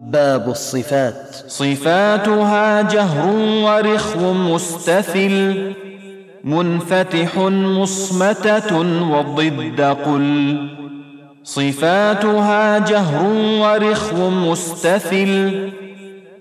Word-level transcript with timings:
باب 0.00 0.48
الصفات. 0.48 1.44
صفاتها 1.46 2.82
جهر 2.82 3.36
ورخو 3.64 4.32
مستثل 4.32 5.56
منفتح 6.44 7.38
مصمتة 7.38 8.76
والضد 9.10 9.80
قل. 9.80 10.56
صفاتها 11.44 12.78
جهر 12.78 13.26
ورخو 13.60 14.30
مستثل 14.30 15.70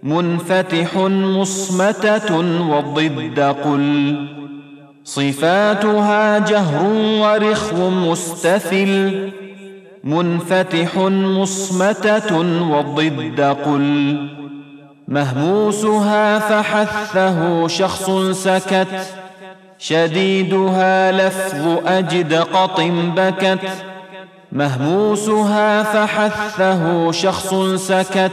منفتح 0.03 0.97
مصمتة 0.97 2.35
والضد 2.69 3.39
قل. 3.39 4.15
صفاتها 5.03 6.39
جهر 6.39 6.83
ورخو 7.19 7.89
مستثل 7.89 9.31
منفتح 10.05 10.97
مصمتة 10.97 12.37
والضد 12.69 13.41
قل 13.41 14.17
مهموسها 15.07 16.39
فحثه 16.39 17.67
شخص 17.67 18.11
سكت 18.31 18.87
شديدها 19.79 21.11
لفظ 21.11 21.87
أجد 21.87 22.33
قط 22.33 22.81
بكت 23.15 23.59
مهموسها 24.51 25.83
فحثه 25.83 27.11
شخص 27.11 27.55
سكت 27.75 28.31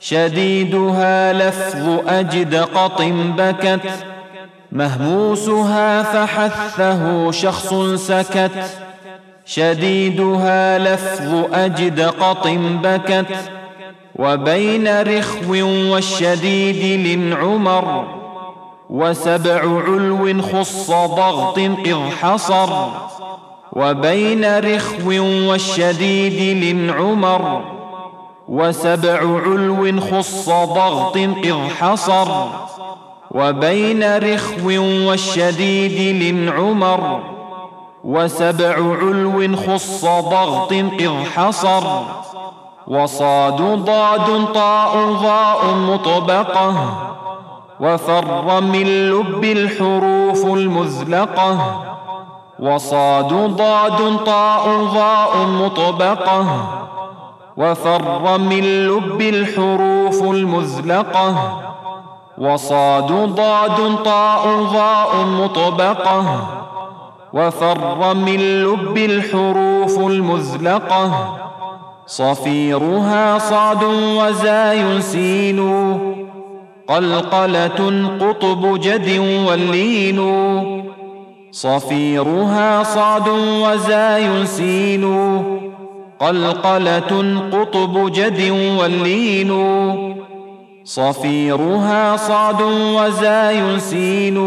شديدها 0.00 1.32
لفظ 1.32 2.08
أجد 2.08 2.54
قط 2.54 3.02
بكت 3.38 3.90
مهموسها 4.72 6.02
فحثه 6.02 7.30
شخص 7.30 7.74
سكت 7.94 8.52
شديدها 9.44 10.78
لفظ 10.78 11.54
أجد 11.54 12.00
قط 12.00 12.48
بكت 12.82 13.26
وبين 14.16 15.02
رخو 15.02 15.52
والشديد 15.92 17.06
للعمر 17.06 18.04
وسبع 18.90 19.60
علو 19.60 20.42
خص 20.42 20.90
ضغط 20.90 21.58
إذ 21.58 21.98
حصر 22.22 22.68
وبين 23.72 24.58
رخو 24.58 25.10
والشديد 25.50 26.64
للعمر 26.64 27.64
وسبع 28.48 29.18
علو 29.18 30.00
خص 30.00 30.48
ضغط 30.48 31.16
إذ 31.16 31.56
حصر 31.80 32.28
وبين 33.30 34.16
رخو 34.16 34.68
والشديد 35.08 36.22
للعمر. 36.22 37.31
وسبع 38.04 38.74
علو 38.74 39.56
خص 39.56 40.04
ضغط 40.04 40.72
إذ 40.72 41.10
حصر 41.36 41.84
وصاد 42.88 43.62
ضاد 43.62 44.52
طاء 44.54 45.12
ضاء 45.22 45.74
مطبقة 45.74 46.74
وفر 47.80 48.60
من 48.60 49.10
لب 49.10 49.44
الحروف 49.44 50.44
المزلقة 50.44 51.82
وصاد 52.60 53.32
ضاد 53.56 54.16
طاء 54.26 54.84
ضاء 54.94 55.46
مطبقة 55.46 56.46
وفر 57.56 58.38
من 58.38 58.86
لب 58.86 59.20
الحروف 59.20 60.22
المزلقة 60.22 61.34
وصاد 62.38 63.12
ضاد 63.12 63.96
طاء 64.04 64.62
ضاء 64.72 65.16
مطبقة. 65.24 66.24
وفر 67.34 68.14
من 68.14 68.62
لب 68.62 68.96
الحروف 68.96 69.98
المزلقة. 69.98 71.38
صفيرها 72.06 73.38
صاد 73.38 73.84
وزاي 74.18 75.00
سين. 75.00 75.60
قلقلة 76.88 78.08
قطب 78.20 78.80
جد 78.80 79.18
واللين. 79.48 80.20
صفيرها 81.50 82.82
صاد 82.82 83.28
وزاي 83.28 84.46
سين. 84.46 85.04
قلقلة 86.20 87.40
قطب 87.52 88.12
جد 88.12 88.50
واللين. 88.80 89.52
صفيرها 90.84 92.16
صاد 92.16 92.62
وزاي 92.96 93.80
سين. 93.80 94.38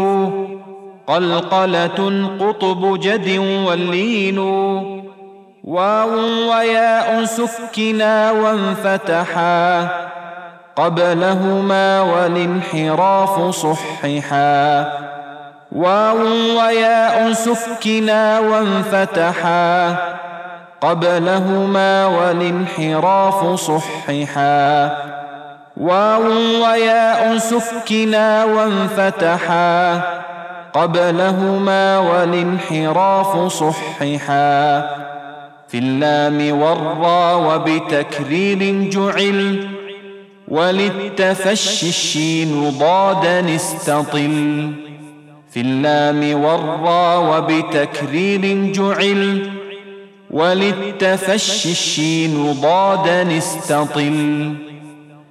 قلقلة 1.08 2.28
قطب 2.40 3.00
جد 3.00 3.38
واللين. 3.66 4.38
واو 5.64 6.10
وياء 6.50 7.24
سكنا 7.24 8.30
وانفتحا. 8.30 9.88
قبلهما 10.76 12.00
والانحراف 12.00 13.54
صححا. 13.54 14.84
واو 15.76 16.18
وياء 16.58 17.32
سكنا 17.32 18.38
وانفتحا. 18.38 19.94
قبلهما 20.80 22.06
والانحراف 22.06 23.60
صححا. 23.60 24.90
واو 25.76 26.22
وياء 26.62 27.38
سكنا 27.38 28.44
وانفتحا. 28.44 30.00
قبلهما 30.76 31.98
والانحراف 31.98 33.52
صححا 33.52 34.80
في 35.68 35.78
اللام 35.78 36.60
والرا 36.60 37.34
وبتكرير 37.34 38.88
جعل 38.90 39.68
وللتفشي 40.48 41.88
الشين 41.88 42.70
ضادا 42.78 43.54
استطل 43.54 44.72
في 45.50 45.60
اللام 45.60 46.42
والرا 46.42 47.16
وبتكرير 47.16 48.72
جعل 48.72 49.50
وللتفشي 50.30 51.70
الشين 51.70 52.52
ضادا 52.52 53.38
استطل 53.38 54.54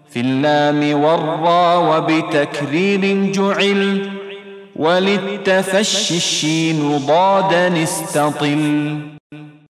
في 0.10 0.20
اللام 0.20 1.02
والرا 1.04 1.76
وبتكرير 1.76 3.32
جعل 3.32 4.15
وللتفشي 4.76 6.18
الشين 6.18 6.98
ضادا 6.98 7.84
استطل. 7.84 9.15